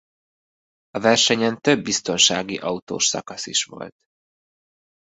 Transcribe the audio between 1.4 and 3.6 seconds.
több biztonsági autós szakasz